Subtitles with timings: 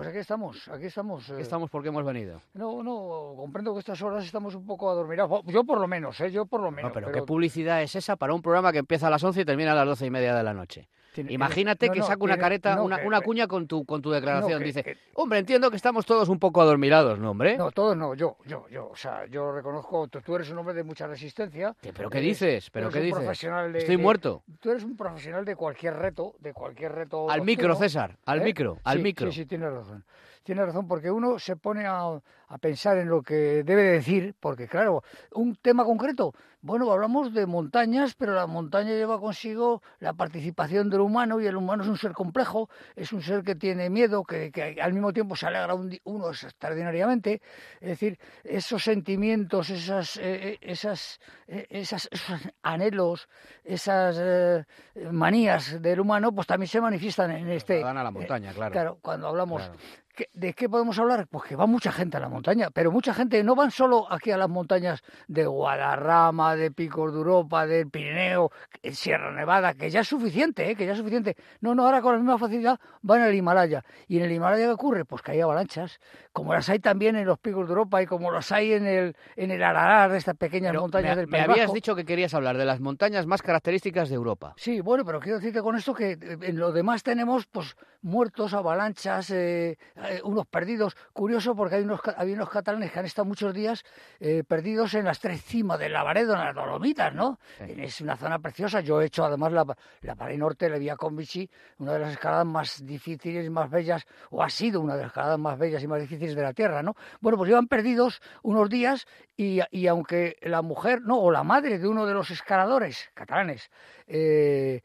[0.00, 1.28] Pues aquí estamos, aquí estamos.
[1.28, 2.40] Eh, estamos porque hemos venido.
[2.54, 5.42] No, no, comprendo que estas horas estamos un poco adormirados.
[5.44, 6.30] Yo por lo menos, ¿eh?
[6.30, 6.88] Yo por lo menos.
[6.88, 9.44] No, pero, ¿qué publicidad es esa para un programa que empieza a las 11 y
[9.44, 10.88] termina a las doce y media de la noche?
[11.12, 13.46] Tiene- Imagínate no, que no, saca una tiene- careta, no, una, que- una que- cuña
[13.48, 14.60] con tu, con tu declaración.
[14.60, 17.56] que- Dice, que- hombre, entiendo que estamos todos un poco adormilados, ¿no, hombre?
[17.56, 18.88] No, todos no, yo, yo, yo.
[18.90, 21.74] O sea, yo reconozco, tú, tú eres un hombre de mucha resistencia.
[21.80, 22.70] ¿Qué- ¿Pero qué dices?
[22.70, 23.24] ¿Pero qué dices?
[23.26, 24.42] de- Estoy de- muerto.
[24.60, 27.30] Tú eres un profesional de cualquier reto, de cualquier reto.
[27.30, 28.44] Al micro, César, al ¿eh?
[28.44, 29.32] micro, al Sí, micro.
[29.32, 30.04] Sí, sí, tienes razón.
[30.42, 32.02] Tienes razón, porque uno se pone a,
[32.48, 35.02] a pensar en lo que debe decir, porque claro,
[35.34, 41.00] un tema concreto, bueno, hablamos de montañas, pero la montaña lleva consigo la participación del
[41.00, 44.50] humano y el humano es un ser complejo, es un ser que tiene miedo, que,
[44.52, 47.40] que al mismo tiempo se alegra un di- uno extraordinariamente,
[47.80, 50.20] es decir, esos sentimientos, esas, eh,
[50.52, 53.28] eh, esas, eh, esas, esos anhelos,
[53.64, 54.64] esas eh,
[55.10, 57.80] manías del humano, pues también se manifiestan en este...
[57.80, 58.72] Dan a la montaña, claro.
[58.72, 59.62] Claro, cuando hablamos.
[59.62, 59.78] Claro.
[60.20, 61.26] ¿Qué- ¿De qué podemos hablar?
[61.28, 64.30] Pues que va mucha gente a la montaña, pero mucha gente no van solo aquí
[64.30, 68.50] a las montañas de Guadarrama, de Picos de Europa, del Pirineo,
[68.82, 70.76] eh, Sierra Nevada, que ya es suficiente, ¿eh?
[70.76, 71.36] que ya es suficiente.
[71.60, 73.82] No, no, ahora con la misma facilidad van al Himalaya.
[74.08, 75.04] ¿Y en el Himalaya qué ocurre?
[75.06, 75.98] Pues que hay avalanchas,
[76.32, 79.16] como las hay también en los Picos de Europa y como las hay en el,
[79.36, 81.74] en el Ararar, de estas pequeñas Pero montañas me, del me País habías Vasco.
[81.74, 84.52] dicho que querías hablar de las montañas más características de Europa.
[84.56, 88.52] Sí, bueno, pero quiero decirte con esto que eh, en lo demás tenemos pues muertos,
[88.54, 89.76] avalanchas, eh,
[90.10, 90.96] eh, unos perdidos.
[91.12, 93.84] Curioso porque hay unos, hay unos catalanes que han estado muchos días
[94.18, 97.38] eh, perdidos en las tres cimas del Lavaredo, en las Dolomitas, ¿no?
[97.58, 97.74] Sí.
[97.78, 98.80] Es una zona preciosa.
[98.80, 99.64] Yo he hecho además la,
[100.02, 104.04] la pared norte, la Vía Convici, una de las escaladas más difíciles y más bellas,
[104.30, 106.82] o ha sido una de las escaladas más bellas y más difíciles de la Tierra,
[106.82, 106.96] ¿no?
[107.20, 111.78] Bueno, pues llevan perdidos unos días y, y aunque la mujer, no, o la madre
[111.78, 113.70] de uno de los escaladores catalanes,
[114.06, 114.82] eh,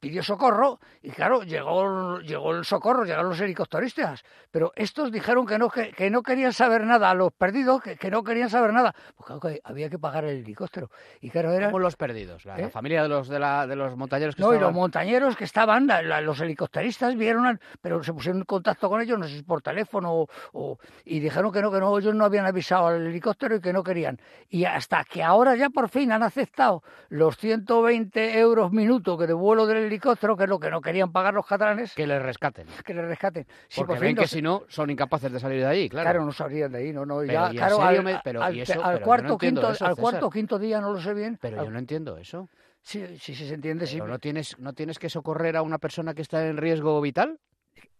[0.00, 5.58] pidió socorro y claro, llegó, llegó el socorro, llegaron los helicópteristas, pero estos dijeron que
[5.58, 8.72] no, que, que no querían saber nada, a los perdidos que, que no querían saber
[8.72, 10.90] nada, pues claro que había que pagar el helicóptero.
[11.20, 11.66] Y claro, era...
[11.66, 12.70] Como los perdidos, la, la ¿Eh?
[12.70, 15.86] familia de los, de, la, de los montañeros que No, y los montañeros que estaban,
[15.86, 19.42] la- los helicópteristas vieron, al- pero se pusieron en contacto con ellos, no sé si
[19.42, 23.06] por teléfono o, o- y dijeron que no, que no, ellos no habían avisado al
[23.06, 24.18] helicóptero y que no querían.
[24.48, 29.34] Y hasta que ahora ya por fin han aceptado los 120 euros minuto que de
[29.50, 32.22] vuelo del helicóptero, que es lo que no querían pagar los catalanes, que, que les
[32.22, 32.66] rescaten.
[32.68, 33.46] les rescaten.
[33.68, 36.04] Si Porque por ven que los- si no son incapaces de salir de ahí, claro.
[36.10, 37.24] Claro, no sabrían de ahí, no, no.
[37.24, 38.72] ya, ¿y en claro, al, me- pero, al- ¿y eso?
[38.74, 41.36] al Pero no cuarto, entiendo quinto, eso, al cuarto, quinto día, no lo sé bien.
[41.40, 42.48] Pero al- yo no entiendo eso.
[42.82, 43.96] sí, sí, sí se entiende, sí.
[43.98, 47.38] Pero no tienes, no tienes que socorrer a una persona que está en riesgo vital.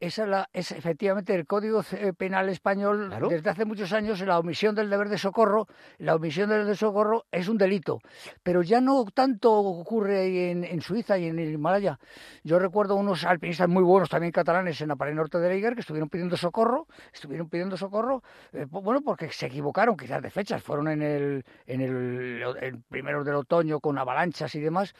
[0.00, 3.28] Esa es, la, es efectivamente el Código C- Penal español Claro.
[3.28, 5.68] desde hace muchos años la omisión del deber de socorro,
[5.98, 8.00] la omisión del deber de socorro es un delito,
[8.42, 11.98] pero ya no tanto ocurre en, en Suiza y en el Himalaya.
[12.44, 15.80] Yo recuerdo unos alpinistas muy buenos también catalanes en la pared norte de Eiger que
[15.80, 18.22] estuvieron pidiendo socorro, estuvieron pidiendo socorro,
[18.54, 23.22] eh, bueno, porque se equivocaron quizás de fechas, fueron en el, en el, el primero
[23.22, 24.94] del otoño con avalanchas y demás,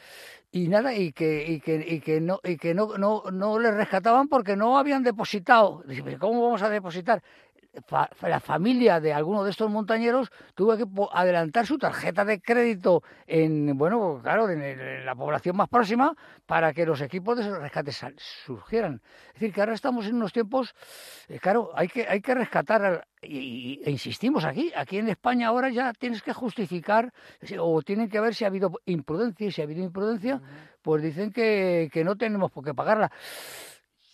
[0.52, 3.72] y nada y que y que y que no y que no no no les
[3.72, 7.22] rescataban porque no habían depositado Dice, "¿Pero cómo vamos a depositar
[8.22, 13.78] la familia de alguno de estos montañeros tuvo que adelantar su tarjeta de crédito en
[13.78, 19.00] bueno claro en, la población más próxima para que los equipos de rescate sal- surgieran.
[19.28, 20.74] Es decir que ahora estamos en unos tiempos
[21.28, 25.08] eh, claro hay que hay que rescatar al- y, y- e insistimos aquí aquí en
[25.08, 27.12] España ahora ya tienes que justificar
[27.60, 30.42] o tienen que ver si ha habido imprudencia y si ha habido imprudencia
[30.82, 33.12] pues dicen que, que no tenemos por qué pagarla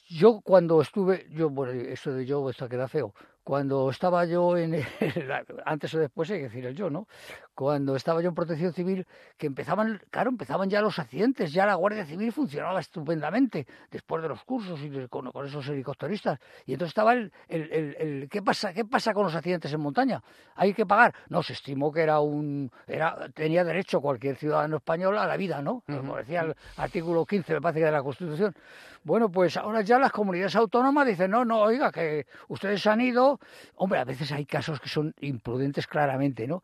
[0.08, 3.14] yo cuando estuve, yo, bueno, eso de yo, esto queda feo.
[3.46, 4.84] Cuando estaba yo en, el-
[5.64, 7.06] antes o después hay que decir el yo, ¿no?
[7.54, 9.06] Cuando estaba yo en Protección Civil,
[9.38, 14.28] que empezaban, claro, empezaban ya los accidentes, ya la Guardia Civil funcionaba estupendamente después de
[14.30, 16.40] los cursos y con, con esos helicópteristas.
[16.66, 18.74] Y entonces estaba el, el, el- el- ¿qué pasa?
[18.74, 20.20] ¿Qué pasa con los accidentes en montaña?
[20.56, 21.14] ¿Hay que pagar?
[21.28, 25.62] No, se estimó que era un, era, tenía derecho cualquier ciudadano español a la vida,
[25.62, 25.84] ¿no?
[25.86, 28.56] Como decía el artículo 15, me parece que de la Constitución.
[29.04, 33.35] Bueno, pues ahora ya las comunidades autónomas dicen, no, no, oiga, que ustedes han ido.
[33.76, 36.62] Hombre, a veces hay casos que son imprudentes claramente, ¿no?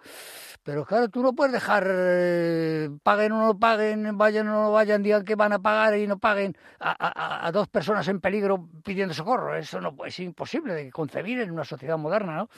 [0.63, 5.03] Pero claro, tú no puedes dejar, eh, paguen o no paguen, vayan o no vayan,
[5.03, 8.69] digan que van a pagar y no paguen a, a- a dos personas en peligro
[8.85, 9.57] pidiendo socorro.
[9.57, 12.49] Eso no es imposible de concebir en una sociedad moderna, ¿no?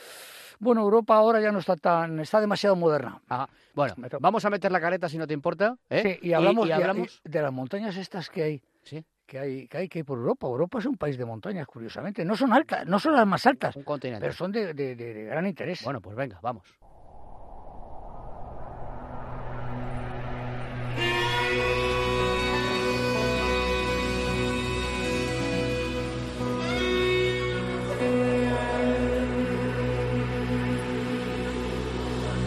[0.61, 3.21] Bueno, Europa ahora ya no está tan, está demasiado moderna.
[3.29, 3.49] Ajá.
[3.75, 5.77] Bueno, vamos a meter la careta si no te importa.
[5.91, 6.19] ¿eh?
[6.21, 7.21] Sí, y hablamos, y y- hablamos...
[7.25, 8.63] y de las montañas estas que hay.
[8.85, 10.47] Sí, que hay, que ir por Europa.
[10.47, 12.25] Europa es un país de montañas, curiosamente.
[12.25, 14.21] No son altas, no son las más altas, un continente.
[14.21, 15.82] pero son de, gran interés.
[15.82, 16.65] Bueno, pues venga, vamos.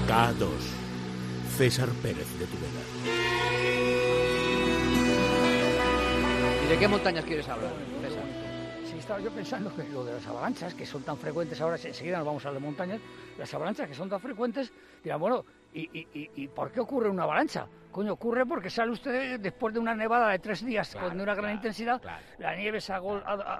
[0.08, 0.48] K2.
[1.58, 4.27] César Pérez de tu Tubela.
[6.68, 7.72] ¿Y de qué montañas quieres hablar?
[8.92, 12.18] Sí, estaba yo pensando que lo de las avalanchas, que son tan frecuentes ahora, enseguida
[12.18, 13.00] nos vamos a las montañas,
[13.38, 14.70] las avalanchas que son tan frecuentes,
[15.02, 15.46] dirán, bueno,
[15.82, 17.68] ¿y, y, y, y por qué ocurre una avalancha?
[17.92, 21.34] Coño, ocurre porque sale usted después de una nevada de tres días Claro, con una
[21.34, 22.24] gran claro, intensidad, claro.
[22.38, 23.00] la nieve se ha,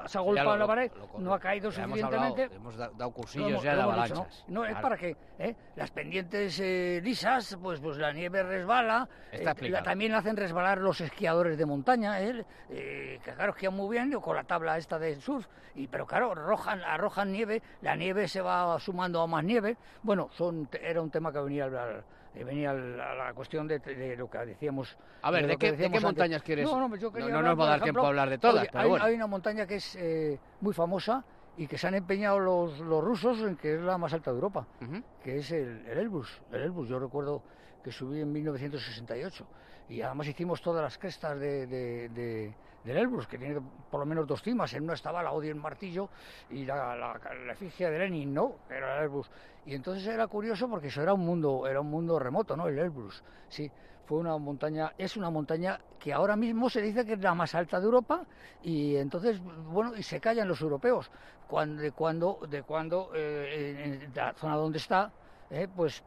[0.08, 2.44] se golpeado en la pared, lo- no ha caído hemos suficientemente.
[2.44, 4.46] hablado, hemos da- dado Lo cursillos hemos- ya de dicho, avalanchas.
[4.48, 4.54] ¿no?
[4.62, 5.56] No, es para que ¿eh?
[5.76, 9.10] las pendientes eh, lisas, pues, pues la nieve resbala.
[9.32, 12.46] Está eh, la- también hacen resbalar los esquiadores de montaña, ¿eh?
[12.70, 16.34] Eh, que claro, esquían muy bien con la tabla esta de surf, y, pero claro,
[16.34, 19.78] arrojan, arrojan nieve, la nieve se va sumando a más nieve.
[20.04, 22.04] Bueno, son, era un tema que venía al- al-
[22.40, 24.98] eh, venía al- a la cuestión de, de lo que decíamos.
[25.22, 26.66] A ver, ¿de que qué- de qué montañas quieres?
[26.66, 28.38] No, no, yo quería No- no hablar, nos va a dar tiempo a hablar de
[28.38, 29.06] todas, oye, pero hay, bueno.
[29.06, 31.24] hay una montaña que es eh, muy famosa
[31.58, 34.36] y que se han empeñado los, los rusos en que es la más alta de
[34.36, 35.02] Europa Ujú.
[35.24, 36.42] que es el, el Elbrus.
[36.52, 37.42] El Elbrus, yo recuerdo
[37.84, 39.48] que subí en 1968
[39.88, 44.06] y además hicimos todas las crestas de, de- de- del Elbrus, que tiene por lo
[44.06, 44.74] menos dos cimas.
[44.74, 46.10] En una estaba la Odio el martillo
[46.50, 48.62] y la, la, la efigie de Lenin, ¿no?
[48.70, 49.30] Era el Elbrus.
[49.66, 52.68] Y entonces era curioso porque eso era un mundo, era un mundo remoto, ¿no?
[52.68, 53.72] El Elbrus, sí.
[54.04, 57.54] Fue una montaña, es una montaña que ahora mismo se dice que es la más
[57.56, 58.26] alta de Europa
[58.62, 61.12] y entonces, bueno, y se callan los europeos.
[61.46, 65.14] Cuando, de cuando, de cuando eh, la zona donde está,
[65.50, 66.04] eh, pues,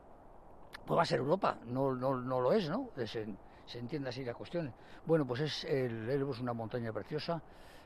[0.84, 2.90] pues va a ser Europa, no, no, no lo es, ¿no?
[3.70, 4.72] Se entiende así la cuestión.
[5.06, 7.40] Bueno, pues es el Elbrus una montaña preciosa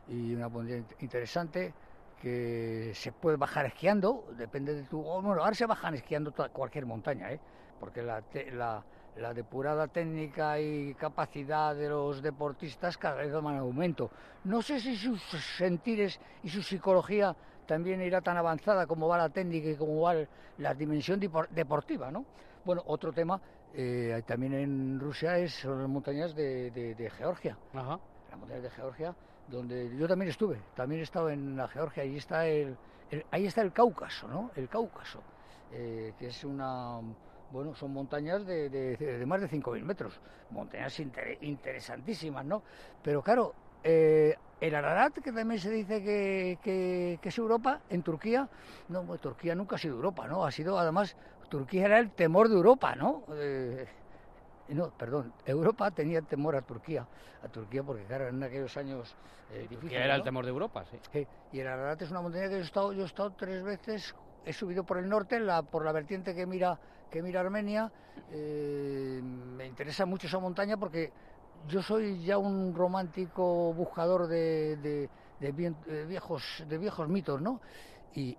[0.09, 1.73] y una montaña int- interesante
[2.21, 5.03] que se puede bajar esquiando, depende de tu...
[5.03, 7.41] Bueno, ahora se bajan esquiando cualquier montaña, ¿eh?
[7.79, 8.23] Porque la,
[8.53, 8.83] la,
[9.17, 14.11] la depurada técnica y capacidad de los deportistas cada vez va en aumento.
[14.45, 15.21] No sé si sus
[15.59, 20.15] sentires y su psicología también irá tan avanzada como va la técnica y como va
[20.59, 22.25] la dimensión depor- deportiva, ¿no?
[22.65, 23.41] Bueno, otro tema
[23.77, 27.99] eh, también en Rusia es, son las montañas de, de- de Georgia Ajá.
[28.31, 29.15] las montañas de Georgia,
[29.49, 32.77] donde yo también estuve, también he estado en la Georgia, ahí está el,
[33.11, 34.51] el- ahí está el Cáucaso, ¿no?
[34.57, 35.21] El Cáucaso,
[35.73, 37.01] eh, que es una,
[37.51, 40.21] bueno, son montañas de, de- de más de 5.000 metros,
[40.51, 42.63] montañas inter- interesantísimas, ¿no?
[43.03, 48.03] Pero claro, eh, el Ararat, que también se dice que, que- que es Europa, en
[48.03, 48.49] Turquía,
[48.89, 50.45] no, Turquía nunca ha sido Europa, ¿no?
[50.47, 51.17] Ha sido, además,
[51.49, 53.25] Turquía era el temor de Europa, ¿no?
[53.35, 53.87] Eh,
[54.69, 57.07] no, perdón, Europa tenía temor a Turquía,
[57.43, 59.17] a Turquía porque claro, en aquellos años
[59.51, 60.99] eh, difíciles, era el temor de Europa, sí.
[61.13, 63.63] Sí, y el Ararat es una montaña que yo he estado, yo he estado tres
[63.63, 66.81] veces, he subido por el norte, la, por la vertiente que mira,
[67.11, 67.93] que mira Armenia,
[68.29, 71.13] eh, me interesa mucho esa montaña porque
[71.67, 77.41] yo soy ya un romántico buscador de, de- de bien- de viejos, de viejos mitos,
[77.43, 77.61] ¿no?
[78.13, 78.39] Y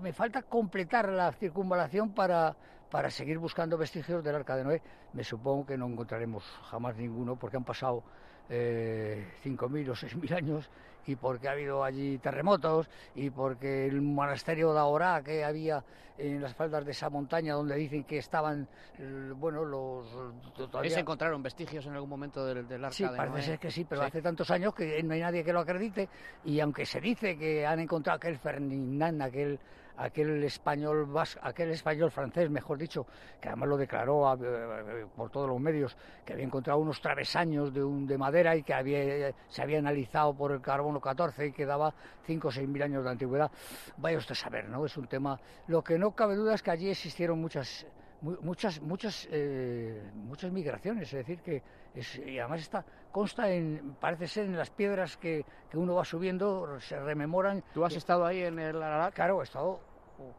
[0.00, 2.56] me falta completar la circunvalación para,
[2.90, 4.82] para seguir buscando vestigios del Arca de Noé.
[5.12, 8.02] Me supongo que no encontraremos jamás ninguno porque han pasado
[8.48, 10.70] eh, 5.000 o 6.000 años
[11.06, 15.82] y porque ha habido allí terremotos y porque el monasterio de Ahora que había
[16.16, 18.68] en las faldas de esa montaña donde dicen que estaban,
[18.98, 20.06] eh, bueno, los...
[20.54, 23.42] todavía- ¿Se encontraron vestigios en algún momento del, del arca Sí, de parece Noé?
[23.42, 24.06] ser que sí, pero Sí.
[24.08, 26.08] hace tantos años que no hay nadie que lo acredite
[26.44, 29.58] y aunque se dice que han encontrado aquel Ferdinand, aquel
[29.96, 33.06] aquel español vas- aquel español francés, mejor dicho,
[33.40, 37.72] que además lo declaró a- eh, por todos los medios, que había encontrado unos travesaños
[37.72, 41.52] de un de madera y que había se había analizado por el carbono 14 y
[41.52, 41.94] que daba
[42.26, 43.50] 5 o 6 mil años de antigüedad.
[43.96, 44.84] Vaya usted a saber, ¿no?
[44.84, 45.38] Es un tema.
[45.68, 50.50] Lo que no cabe duda es que allí existieron muchas mu- muchas muchas eh, muchas
[50.50, 51.62] migraciones es decir que
[51.94, 56.04] es, y además está consta en parece ser en las piedras que, que uno va
[56.04, 59.14] subiendo se rememoran ¿Tú has estado ahí en el Ararat?
[59.14, 59.80] claro he estado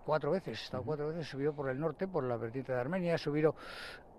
[0.03, 3.15] cuatro veces he estado cuatro veces subido por el norte por la vertiente de Armenia
[3.15, 3.55] he subido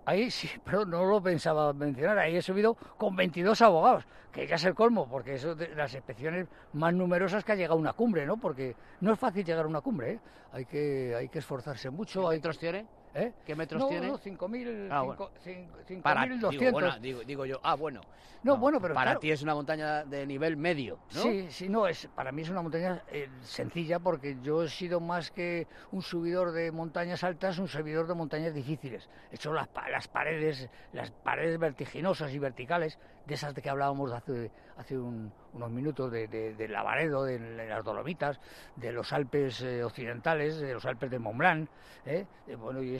[0.07, 2.17] Ahí sí, pero no lo pensaba mencionar.
[2.17, 5.93] Ahí he subido con 22 abogados, que ya es el colmo, porque es de las
[5.93, 8.37] expediciones más numerosas que ha llegado a una cumbre, ¿no?
[8.37, 10.19] Porque no es fácil llegar a una cumbre, ¿eh?
[10.53, 12.21] Hay que, hay que esforzarse mucho.
[12.21, 12.87] ¿Qué Hay, metros tiene?
[13.17, 13.33] ¿Eh?
[13.45, 14.07] ¿Qué metros no, tiene?
[14.07, 15.29] no, 5.000, Ah, bueno.
[15.43, 16.49] cinco- cinco- Para, 5.200.
[16.59, 18.01] digo, bueno, digo, digo yo, ah, bueno.
[18.43, 19.19] No, bueno, pero Para claro.
[19.19, 21.21] ti es una montaña de nivel medio, ¿no?
[21.23, 24.99] Sí, sí, no, es, para mí es una montaña eh, sencilla porque yo he sido
[24.99, 29.09] más que un subidor de montañas altas, un subidor de montañas difíciles.
[29.31, 34.13] He hecho las, las paredes, las paredes vertiginosas y verticales, de esas de que hablábamos
[34.13, 38.39] hace, hace unos minutos, de, de, de Lavaredo, de, las Dolomitas,
[38.75, 41.69] de los Alpes eh, occidentales, de los Alpes de Mont Blanc.
[42.05, 42.25] ¿eh?
[42.57, 42.95] bueno, y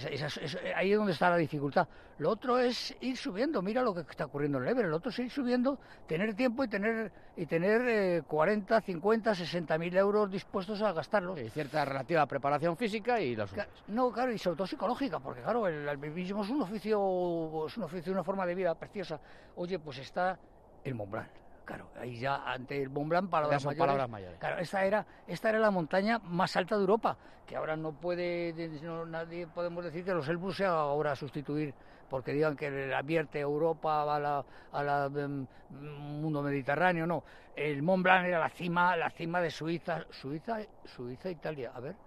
[0.76, 1.88] ahí es donde está la dificultad.
[2.20, 5.12] Lo otro es ir subiendo, mira lo que está ocurriendo en el Everest, lo otro
[5.12, 10.82] es ir subiendo, tener tiempo y tener, y tener 40, 50, 60 mil euros dispuestos
[10.82, 11.40] a gastarlos.
[11.40, 13.52] Y cierta relativa preparación física y los...
[13.88, 17.84] No, claro, y sobre todo psicológica, porque claro, el alpinismo es un oficio, es un
[17.84, 19.20] oficio, una forma de vida preciosa.
[19.56, 20.40] Oye, pues está
[20.84, 21.47] el Mont Blanc.
[21.68, 24.40] Claro, ahí ya ante el Mont Blanc palabras, mayores, palabras mayores.
[24.40, 28.54] Claro, esta era, esta era la montaña más alta de Europa, que ahora no puede,
[28.84, 31.74] no, nadie podemos decir que los Elbrus sea ahora sustituir,
[32.10, 37.26] porque digan que advierte Europa a la, a la em, mundo mediterráneo, no.
[37.54, 41.74] El Mont Blanc era la cima, la cima de Suiza, Suiza, Suiza, Italia.
[41.76, 41.98] A ver,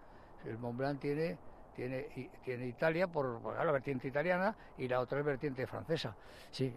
[0.47, 1.37] el Mont Blanc tiene
[1.75, 2.09] tiene,
[2.45, 6.15] tiene Italia por, la vertiente italiana y la otra es vertiente francesa.
[6.51, 6.75] Sí,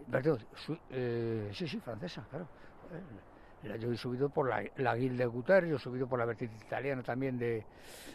[0.90, 2.48] eh, sí, sí, francesa, claro.
[2.94, 6.56] Eh, yo he subido por la, la de Guter, yo he subido por la vertiente
[6.64, 7.64] italiana también de,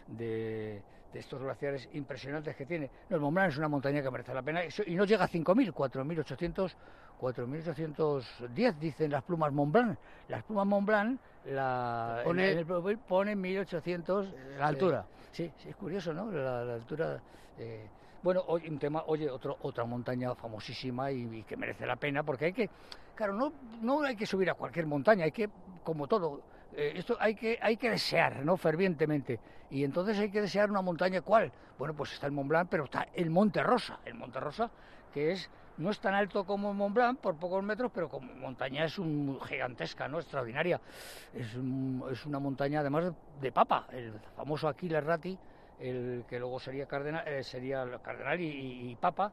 [0.07, 0.81] de,
[1.13, 2.89] estos glaciares impresionantes que tiene.
[3.09, 5.29] No, el Mont Blanc es una montaña que merece la pena y no llega a
[5.29, 6.73] 5.000, 4.800,
[7.19, 9.97] 4.810 dicen las plumas Mont Blanc.
[10.27, 14.57] Las plumas Mont Blanc la, pone, en el pone 1.800...
[14.57, 15.05] La altura.
[15.31, 16.31] Sí, sí, es curioso, ¿no?
[16.31, 17.19] La, altura.
[17.57, 17.87] Eh,
[18.21, 22.45] bueno, hoy un tema, oye, otro, otra montaña famosísima y, que merece la pena, porque
[22.45, 22.69] hay que,
[23.15, 25.49] claro, no, no hay que subir a cualquier montaña, hay que,
[25.83, 26.41] como todo,
[26.75, 28.57] eh, esto hay que, hay que desear, ¿no?
[28.57, 29.39] Fervientemente.
[29.71, 31.51] Y entonces hay que desear una montaña, ¿cuál?
[31.77, 34.69] Bueno, pues está el Mont Blanc, pero está el Monte Rosa, el Monte Rosa,
[35.13, 38.83] que es no es tan alto como Mont Blanc, por pocos metros, pero como montaña
[38.83, 40.19] es un, gigantesca, ¿no?
[40.19, 40.81] Extraordinaria.
[41.33, 41.47] Es,
[42.11, 43.87] es una montaña, además, de papa.
[43.91, 45.37] El famoso Aquiles Ratti,
[45.79, 49.31] el que luego sería cardenal, eh, sería cardenal y, papa,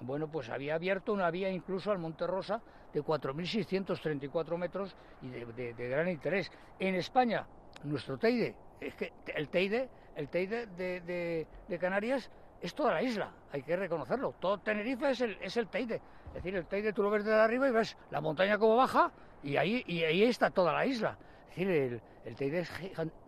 [0.00, 2.60] bueno, pues había abierto una vía incluso al Monte Rosa
[2.92, 6.50] de 4.634 metros y de, gran interés.
[6.78, 7.46] En España,
[7.84, 12.30] nuestro Teide, es que el Teide, el Teide de, Canarias
[12.60, 14.34] es toda la isla, hay que reconocerlo.
[14.40, 16.00] Todo Tenerife es el, es el Teide.
[16.28, 19.12] Es decir, el Teide tú lo ves de arriba y ves la montaña como baja
[19.42, 21.18] y ahí, y ahí está toda la isla.
[21.50, 22.66] Es decir, el, el Teide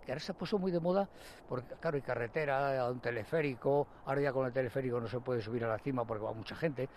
[0.04, 1.08] que ahora se ha puesto muy de moda
[1.48, 5.64] porque, claro, hay carretera, un teleférico, ahora ya con el teleférico no se puede subir
[5.64, 6.88] a la cima porque va mucha gente.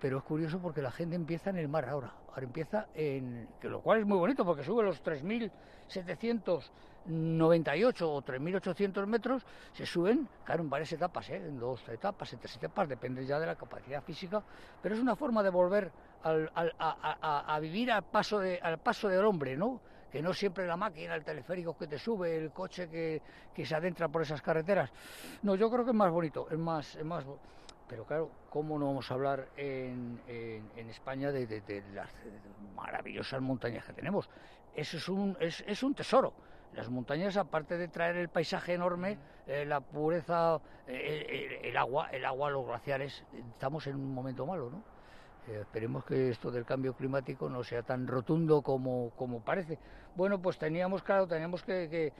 [0.00, 2.12] Pero es curioso porque la gente empieza en el mar ahora.
[2.28, 3.48] Ahora empieza en.
[3.60, 6.70] que lo cual es muy bonito porque sube los 3.700
[7.06, 11.36] 98 o 3.800 metros se suben, claro, en varias etapas, ¿eh?
[11.36, 14.42] en dos etapas, en tres etapas, depende ya de la capacidad física,
[14.82, 19.24] pero es una forma de volver al, a, vivir al paso, de, al paso del
[19.24, 19.80] hombre, ¿no?
[20.14, 23.20] Que no siempre la máquina, el teleférico que te sube, el coche que,
[23.52, 24.88] que se adentra por esas carreteras.
[25.42, 27.24] No, yo creo que es más bonito, es más, es más
[27.88, 32.08] pero claro, ¿cómo no vamos a hablar en, en, España de, de, las
[32.76, 34.30] maravillosas montañas que tenemos?
[34.76, 36.32] Eso es un, es, es un tesoro.
[36.74, 39.18] Las montañas, aparte de traer el paisaje enorme,
[39.48, 44.70] eh, la pureza, eh, el, agua, el agua, los glaciares, estamos en un momento malo,
[44.70, 44.93] ¿no?
[45.48, 49.78] Eh, esperemos que esto del cambio climático no sea tan rotundo como, como parece.
[50.16, 52.12] Bueno, pues teníamos, claro, teníamos que,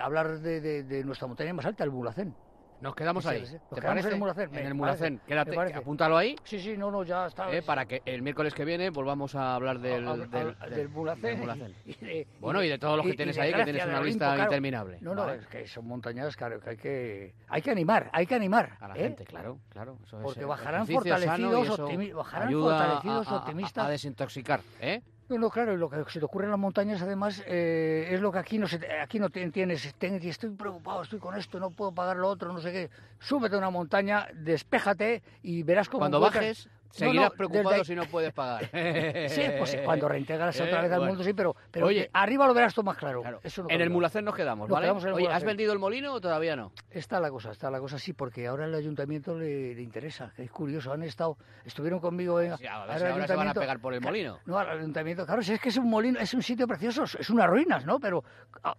[0.00, 2.34] hablar de, de, nuestra montaña más alta, el Bulacén.
[2.82, 3.44] Nos quedamos ahí.
[3.72, 4.08] ¿Te parece?
[4.08, 4.54] En el Mulacén.
[4.54, 5.20] En el Mulacén.
[5.24, 6.34] Quédate, apúntalo ahí.
[6.42, 7.52] Sí, sí, no, no, ya está.
[7.54, 11.40] Eh, para que el miércoles que viene volvamos a hablar del, del, del, Mulacén.
[12.40, 14.98] bueno, y de todos los que tienes ahí, que tienes una lista interminable.
[15.00, 18.34] No, no, es que son montañas claro, que hay que, hay que animar, hay que
[18.34, 18.76] animar.
[18.80, 19.02] A la ¿eh?
[19.04, 19.98] gente, claro, claro.
[20.04, 21.78] Eso Porque es, bajarán fortalecidos,
[22.14, 23.86] bajarán fortalecidos optimistas.
[23.86, 25.02] A desintoxicar, ¿eh?
[25.32, 28.30] No, no, claro, lo que se te ocurre en las montañas además eh, es lo
[28.30, 32.18] que aquí no se, aquí no tienes, estoy preocupado, estoy con esto, no puedo pagar
[32.18, 32.90] lo otro, no sé qué.
[33.18, 38.32] Súbete a una montaña, despéjate y verás cómo Cuando bajes Seguirás preocupado si no puedes
[38.32, 38.64] pagar.
[39.28, 42.54] sí, pues cuando reintegras otra eh, vez al mundo, sí, pero, pero Oye, arriba lo
[42.54, 43.22] verás tú más claro.
[43.68, 44.90] en el Mulacén nos quedamos, ¿vale?
[44.90, 46.72] Oye, ¿has vendido el molino o todavía no?
[46.90, 50.32] Está la cosa, está la cosa, sí, porque ahora el ayuntamiento le, interesa.
[50.36, 52.56] Es curioso, han estado, estuvieron conmigo en.
[52.58, 54.38] Sí, ahora, se van a pegar por el molino.
[54.44, 57.30] No, al ayuntamiento, claro, si es que es un molino, es un sitio precioso, es
[57.30, 57.98] unas ruinas, ¿no?
[57.98, 58.22] Pero
[58.62, 58.76] ah,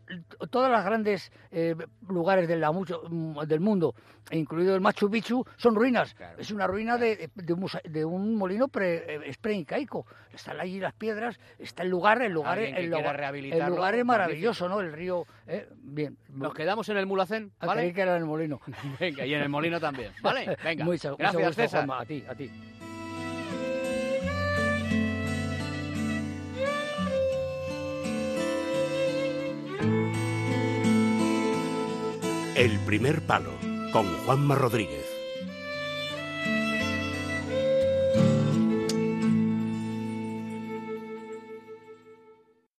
[0.50, 1.76] todas las grandes eh,
[2.08, 2.64] lugares del,
[3.48, 3.96] del mundo,
[4.32, 6.16] incluido el Machu Picchu, son ruinas.
[6.38, 7.56] Es una ruina de, de,
[7.90, 10.06] de un molino pre, eh, preincaico.
[10.34, 14.68] Están allí las piedras, está el lugar, el lugar, el, lugar, el lugar es maravilloso,
[14.68, 14.80] ¿no?
[14.80, 16.18] El río, eh, bien.
[16.30, 17.94] Nos quedamos en el Mulacén, ¿vale?
[17.94, 18.62] que era en el molino.
[19.00, 20.58] Venga, y en el molino también, ¿vale?
[20.64, 21.88] Venga, Muchas, gracias César.
[21.90, 22.50] a ti, a ti.
[32.56, 33.52] El primer palo
[33.92, 35.13] con Juanma Rodríguez.